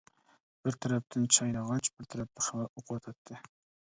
بىر 0.67 0.77
تەرەپتىن 0.85 1.27
چاينىغاچ، 1.37 1.89
بىر 1.99 2.07
تەرەپتىن 2.13 2.45
خەۋەر 2.47 2.73
ئوقۇۋاتاتتى. 2.81 3.39